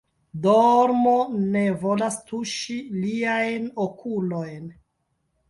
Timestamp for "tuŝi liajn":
2.31-3.69